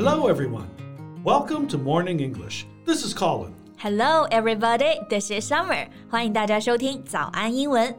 [0.00, 0.68] Hello, everyone.
[1.22, 2.66] Welcome to Morning English.
[2.84, 3.52] This is Colin.
[3.78, 4.98] Hello, everybody.
[5.10, 5.88] This is Summer.
[6.08, 7.94] 欢迎大家收听早安英文。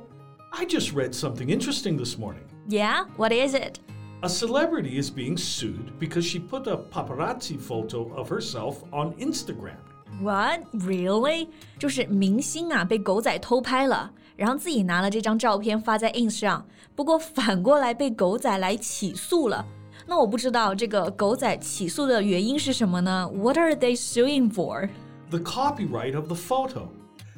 [0.51, 2.45] I just read something interesting this morning.
[2.67, 3.79] Yeah, what is it?
[4.21, 9.77] A celebrity is being sued because she put a paparazzi photo of herself on Instagram.
[10.21, 10.61] What?
[10.73, 11.49] Really?
[11.77, 16.65] 就是明星啊被狗仔偷拍了，然后自己拿了这张照片发在 ins 上，
[16.95, 19.63] 不过反过来被狗仔来起诉了。
[20.05, 23.29] 那我不知道这个狗仔起诉的原因是什么呢？
[23.33, 24.89] What are they suing for?
[25.29, 26.89] The copyright of the photo.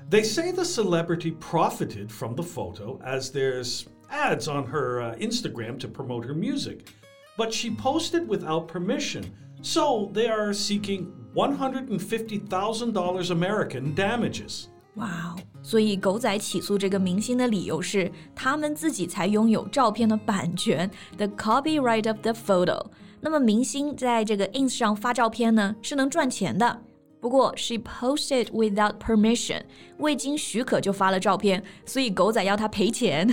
[0.10, 5.78] They say the celebrity profited from the photo as there's ads on her uh, Instagram
[5.80, 6.90] to promote her music.
[7.38, 9.24] But she posted without permission.
[9.62, 14.70] So they are seeking $150,000 American damages.
[14.96, 15.40] 哇哦！
[15.62, 22.86] 所以狗仔起诉这个明星的理由是，他们自己才拥有照片的版权，the copyright of the photo。
[23.22, 26.82] 那么明星在这个 ins 上发照片呢，是能赚钱的。
[27.22, 29.62] 不过 she posted without permission，
[29.98, 33.28] 未经许可就发了照片，所以狗仔要他赔钱。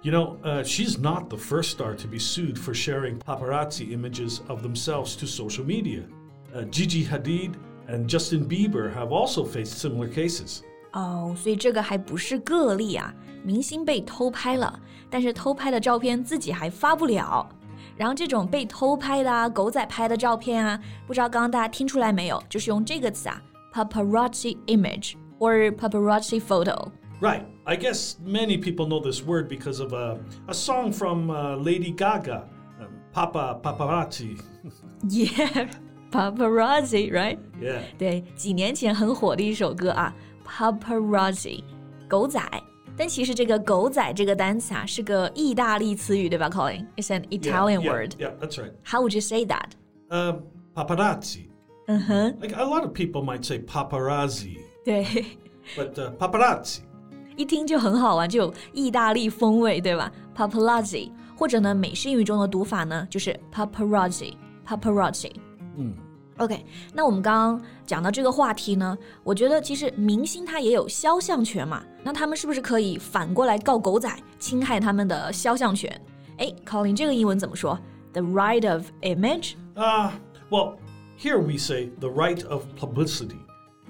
[0.00, 4.40] You know, uh, she's not the first star to be sued for sharing paparazzi images
[4.48, 6.02] of themselves to social media.
[6.54, 7.54] Uh, Gigi Hadid
[7.88, 10.62] and Justin Bieber have also faced similar cases.
[10.93, 13.13] 哦，所以这个还不是个例啊，
[13.43, 17.47] 明星被偷拍了，但是偷拍的照片自己还发不了。
[17.95, 22.41] 然后这种被偷拍的啊，狗仔拍的照片啊，不知道刚刚大家听出来没有？
[22.49, 23.41] 就是用这个词啊
[23.71, 26.89] ，paparazzi image or paparazzi photo。
[27.21, 27.43] Right.
[27.65, 31.91] I guess many people know this word because of a, a song from uh, Lady
[31.91, 32.43] Gaga,
[32.81, 34.37] um, Papa Paparazzi.
[35.07, 35.69] Yeah,
[36.11, 37.37] paparazzi, right?
[37.61, 37.83] Yeah.
[37.97, 40.13] 对，几年前很火的一首歌啊
[40.46, 41.62] ，paparazzi，
[42.08, 42.40] 狗仔。
[42.96, 48.10] 但其实这个“狗仔”这个单词啊，是个意大利词语，对吧，Colin？It's an Yeah, Italian yeah, word.
[48.18, 48.72] Yeah, that's right.
[48.84, 49.70] How would you say that?
[50.08, 50.42] Um,
[50.74, 51.46] paparazzi.
[51.86, 55.04] 嗯哼， Like a lot of people might say paparazzi, 对，
[55.76, 56.80] but uh, paparazzi.
[57.36, 60.12] 一听就很好玩，就有意大利风味，对吧？
[60.36, 65.30] paparazzi，或者呢，美式英语中的读法呢，就是 paparazzi，paparazzi。
[65.76, 65.94] 嗯
[66.38, 76.00] OK，那我们刚刚讲到这个话题呢，我觉得其实明星他也有肖像权嘛，那他们是不是可以反过来告狗仔侵害他们的肖像权？
[76.36, 77.76] 哎，Colin，这个英文怎么说？
[78.12, 79.54] The right of image？
[79.74, 80.12] Uh,
[80.48, 80.76] well,
[81.18, 83.40] here we say the right of publicity.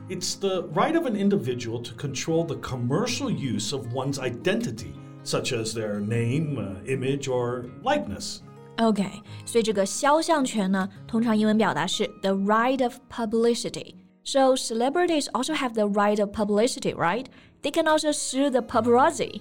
[0.09, 5.53] It's the right of an individual to control the commercial use of one's identity, such
[5.53, 8.41] as their name, uh, image, or likeness.
[8.79, 9.05] OK，
[9.45, 17.27] 所以这个肖像权呢，通常英文表达是 the right of publicity。So celebrities also have the right of publicity, right?
[17.63, 19.41] They can also sue the paparazzi.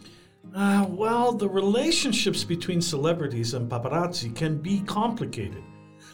[0.56, 5.62] Uh, well, the relationships between celebrities and paparazzi can be complicated.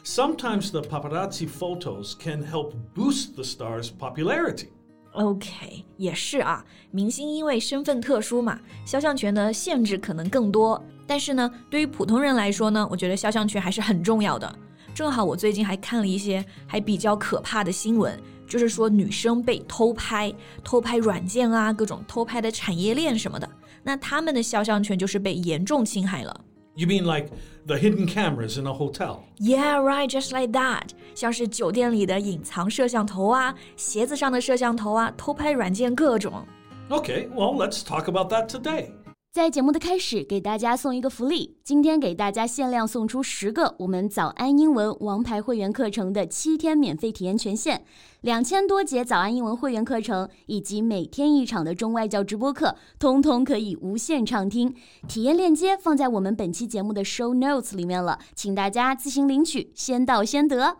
[0.03, 4.69] Sometimes the paparazzi photos can help boost the star's popularity.
[5.12, 10.80] OK，也是啊，明星因为身份特殊嘛，肖像权的限制可能更多。
[11.06, 14.58] 但是呢，对于普通人来说呢，我觉得肖像权还是很重要的。
[14.94, 20.32] 正好我最近还看了一些还比较可怕的新闻，就是说女生被偷拍、
[20.62, 23.48] 偷拍软件啊，各种偷拍的产业链什么的，
[23.82, 26.40] 那他们的肖像权就是被严重侵害了。
[26.77, 27.29] You mean like
[27.67, 29.25] the hidden cameras in a hotel?
[29.37, 30.89] Yeah, right, just like that。
[31.13, 36.45] 像是酒店里的隐藏摄像头啊，鞋子上的摄像头啊，偷拍软件各种。
[36.89, 38.89] Okay, well, let's talk about that today.
[39.30, 47.84] 在节目的开始，给大家送一个福利，今天给大家限量送出十个我们早安英文王牌会员课程的七天免费体验权限，
[48.22, 54.74] 两千多节早安英文会员课程以及每天一场的中外教直播课，通通可以无限畅听。
[55.06, 60.78] 体验链接放在我们本期节目的 show notes 里面了，请大家自行领取，先到先得。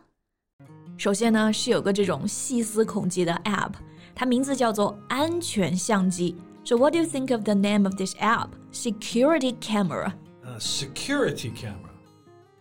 [0.97, 3.73] 首先呢，是有个这种细思恐极的 app，
[4.15, 6.35] 它名字叫做安全相机。
[6.69, 8.55] So what do you think of the name of this app?
[8.73, 10.15] Security camera.
[10.45, 11.93] A security camera.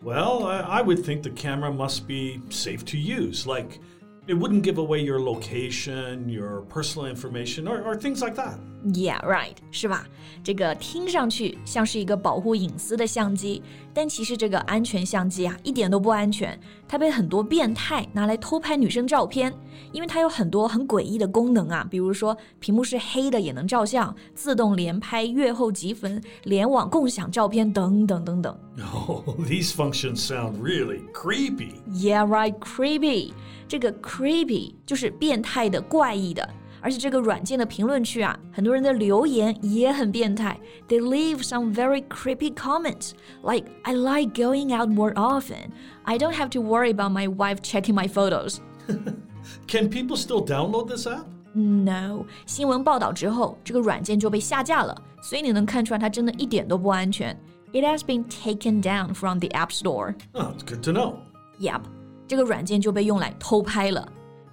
[0.01, 3.81] Well, I, I would think the camera must be safe to use, like
[4.25, 8.57] it wouldn't give away your location, your personal information, or, or things like that.
[8.94, 10.07] Yeah, right，是吧？
[10.44, 13.62] 这个听上去像是一个保护隐私的相机，
[13.94, 16.57] 但其实这个安全相机啊，一点都不安全。
[16.88, 19.54] 它被很多变态拿来偷拍女生照片，
[19.92, 28.57] 因为它有很多很诡异的功能啊，比如说屏幕是黑的也能照相，自动连拍、阅后即焚、联网共享照片等等等等。
[28.94, 31.74] Oh, these functions sound really creepy.
[31.89, 33.34] Yeah, right, creepy。
[33.68, 36.48] 这个 creepy 就是变态的、怪异的。
[36.87, 40.58] 而 而且这个软件的评论区啊，很多人的留言也很变态。
[40.88, 43.12] They leave some very creepy comments,
[43.43, 45.70] like "I like going out more often.
[46.02, 48.56] I don't have to worry about my wife checking my photos."
[49.66, 51.25] Can people still download this app?
[51.54, 57.34] No，新闻报道之后，这个软件就被下架了，所以你能看出来它真的一点都不安全。
[57.72, 60.14] It has been taken down from the App Store.
[60.32, 61.14] Oh, it's good to know.
[61.58, 61.81] Yep，
[62.26, 64.06] 这个软件就被用来偷拍了。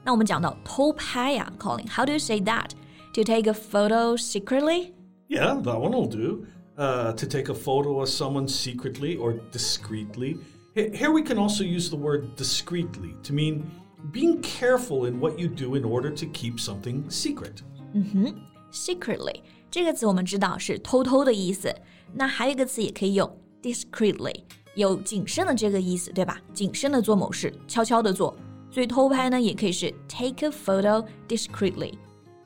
[0.04, 2.72] 那我们讲到偷拍呀，Colin，how do you say that?
[3.13, 4.94] To take a photo secretly?
[5.28, 6.46] Yeah, that one will do.
[6.78, 10.38] Uh, to take a photo of someone secretly or discreetly.
[10.75, 13.69] Here we can also use the word discreetly to mean
[14.13, 17.62] being careful in what you do in order to keep something secret.
[18.72, 21.75] Secretly 这个词我们知道是偷偷的意思，
[22.13, 23.30] 那还有一个词也可以用
[23.62, 24.44] discreetly，
[24.75, 26.40] 有谨慎的这个意思，对吧？
[26.54, 28.34] 谨慎的做某事，悄悄的做。
[28.74, 31.94] 所以偷拍呢，也可以是 take a photo discreetly。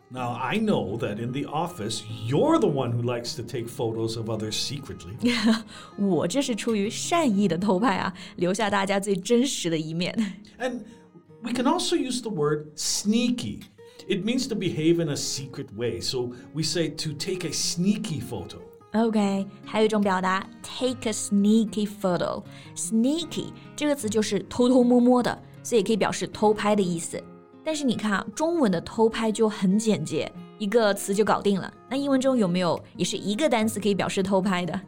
[0.09, 4.15] Now, I know that in the office, you're the one who likes to take photos
[4.15, 5.17] of others secretly.
[5.97, 10.15] 我这是出于善意的偷拍啊，留下大家最真实的一面。
[10.59, 10.81] And
[11.41, 13.61] we can also use the word sneaky.
[14.07, 15.99] It means to behave in a secret way.
[15.99, 18.59] So we say to take a sneaky photo.
[18.93, 27.21] OK，还有一种表达，take a sneaky photo。sneaky 这个词就是偷偷摸摸的， 所以也可以表示偷拍的意思。
[27.63, 31.73] 但是你看啊，中文的偷拍就很简洁，一个词就搞定了。
[31.89, 34.79] 那英文中有没有也是一个单词可以表示偷拍的？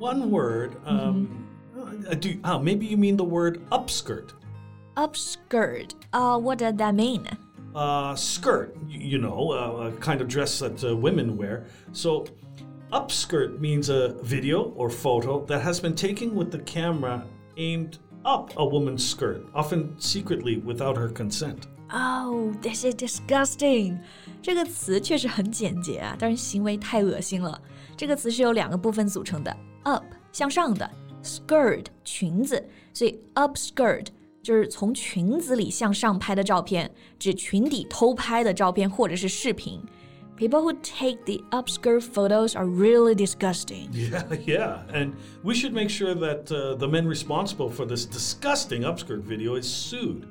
[0.00, 0.72] One word.
[0.86, 1.26] Um,
[2.08, 4.30] uh, do, ah, maybe you mean the word upskirt.
[4.94, 5.90] Upskirt.
[6.12, 7.24] Uh, what does that mean?
[7.74, 11.66] Uh, skirt, y- you know, uh, a kind of dress that uh, women wear.
[11.92, 12.24] So,
[12.92, 17.22] upskirt means a video or photo that has been taken with the camera
[17.58, 21.68] aimed up a woman's skirt, often secretly without her consent.
[21.90, 23.98] Oh, this is disgusting.
[24.42, 27.60] 这个词确实很简洁啊，但是行为太恶心了。
[27.96, 30.90] 这个词是由两个部分组成的，up 向上的，
[31.22, 32.62] skirt 裙子，
[32.92, 34.06] 所以 upskirt
[34.42, 39.80] 就是从裙子里向上拍的照片，指裙底偷拍的照片或者是视频。
[40.40, 43.88] People who take the upskirt photos are really disgusting.
[43.90, 44.82] Yeah, yeah.
[44.92, 49.56] And we should make sure that uh, the men responsible for this disgusting upskirt video
[49.56, 50.26] is sued.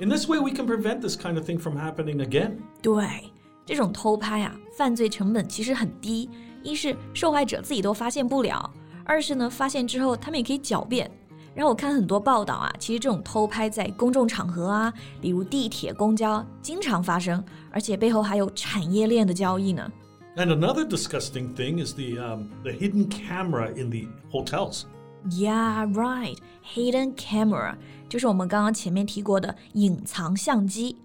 [0.00, 2.58] In this way, we can prevent this kind of thing from happening again.
[2.82, 3.30] 对，
[3.64, 6.28] 这种偷拍啊，犯罪成本其实很低。
[6.64, 8.68] 一是受害者自己都发现不了，
[9.04, 11.08] 二是呢，发现之后他们也可以狡辩。
[11.53, 19.91] 然后我看很多报道啊，其实这种偷拍在公众场合啊，比如地铁、公交，经常发生，而且背后还有产业链的交易呢。
[20.37, 24.83] And another disgusting thing is the um, the hidden camera in the hotels.
[25.31, 26.37] Yeah, right.
[26.73, 27.75] Hidden camera
[28.07, 30.97] 就是我们刚刚前面提过的隐藏相机。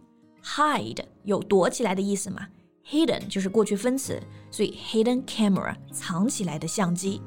[0.44, 2.46] Hide 有躲起来的意思嘛
[2.88, 7.20] ？Hidden 就是过去分词，所以 hidden camera 藏起来的相机。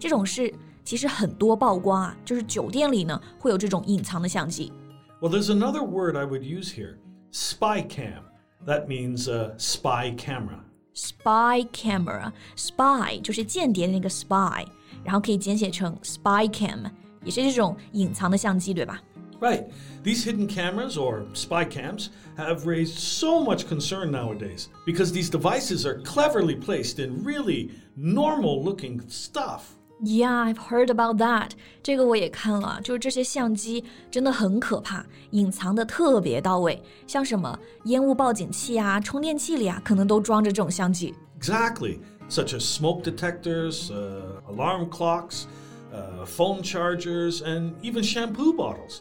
[0.00, 0.52] 这种事
[0.83, 4.71] 其实很多曝光啊，就是酒店里呢会有这种隐藏的相机。
[5.19, 6.97] Well, there's another word I would use here
[7.31, 8.23] spy cam.
[8.65, 10.59] That means uh, spy camera.
[10.93, 14.65] Spy camera，spy 就是间谍的那个 spy，
[15.03, 16.89] 然后可以简写成 spy cam，
[17.23, 18.99] 也是这种隐藏的相机，对吧？
[19.39, 19.65] Right.
[20.03, 22.07] These hidden cameras or spy cams
[22.37, 28.63] have raised so much concern nowadays because these devices are cleverly placed in really normal
[28.63, 29.75] looking stuff.
[30.03, 31.51] Yeah, I've heard about that.
[31.81, 41.15] 这个我也看了，就是这些相机真的很可怕，隐藏的特别到位，像什么烟雾报警器啊、充电器里啊，可能都装着这种相机。
[41.41, 41.99] Exactly.
[42.29, 45.45] Such as smoke detectors, uh, alarm clocks,
[45.91, 48.99] uh, phone chargers, and even shampoo bottles.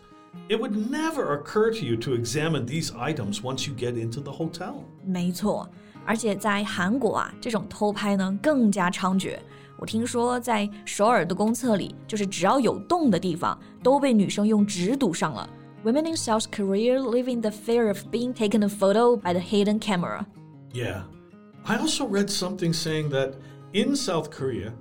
[0.48, 4.30] It would never occur to you to examine these items once you get into the
[4.30, 4.84] hotel.
[5.04, 5.68] 没错，
[6.06, 9.36] 而且在韩国啊，这种偷拍呢更加猖獗。
[9.80, 15.48] 我听说在首尔的公厕里，就是只要有洞的地方，都被女生用纸堵上了。
[15.84, 19.78] Women in South Korea live in the fear of being taken a photo by the hidden
[19.78, 20.26] camera.
[20.72, 21.02] Yeah.
[21.64, 23.34] I also read something saying that
[23.72, 24.72] in South Korea,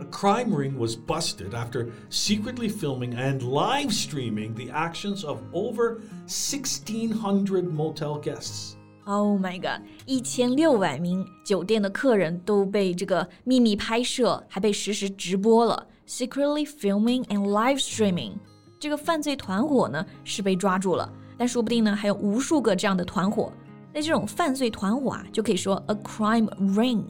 [0.00, 6.02] a crime ring was busted after secretly filming and live streaming the actions of over
[6.26, 8.76] 1,600 motel guests.
[9.09, 9.81] Oh my god！
[10.05, 18.33] 一千六百名酒店的客人都被这个秘密拍摄，还被实时直播了，secretly filming and live streaming。
[18.79, 23.51] 这个犯罪团伙呢是被抓住了，但说不定呢还有无数个这样的团伙。
[23.91, 27.01] 那这种犯罪团伙啊，就可以说 a crime ring。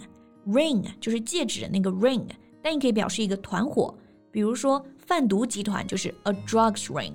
[0.48, 2.24] ring 就是戒指的那个 ring，
[2.62, 3.94] 但也可以表示一个团伙，
[4.32, 7.12] 比如说贩毒集团就是 a drugs ring。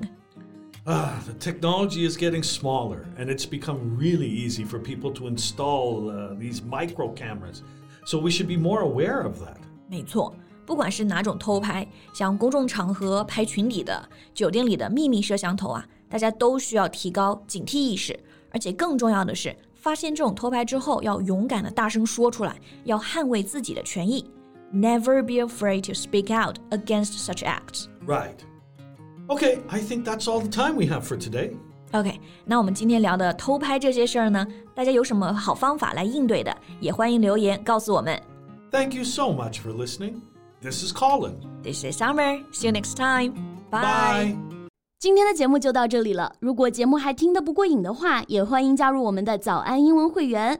[0.85, 6.09] Ah, the technology is getting smaller, and it's become really easy for people to install
[6.09, 7.61] uh, these micro cameras.
[8.05, 9.57] So we should be more aware of that.
[9.87, 10.33] 没错，
[10.65, 18.17] 不管是哪种偷拍，像公众场合拍群里的、酒店里的秘密摄像头啊，大家都需要提高警惕意识。
[18.51, 24.25] 而且更重要的是，发现这种偷拍之后，要勇敢的大声说出来，要捍卫自己的权益。
[24.73, 27.85] Never be afraid to speak out against such acts.
[28.07, 28.37] Right.
[29.27, 31.51] Okay, I think that's all the time we have for today.
[31.91, 38.19] OK，那我们今天聊的偷拍这些事儿呢，大家有什么好方法来应对的，也欢迎留言告诉我们。
[38.71, 40.21] Thank you so much for listening.
[40.61, 41.35] This is Colin.
[41.63, 42.43] This is Summer.
[42.51, 43.33] See you next time.
[43.71, 44.35] Bye.
[44.99, 46.33] 今天的节目就到这里了。
[46.39, 50.59] 如果节目还听得不过瘾的话，也欢迎加入我们的早安英文会员。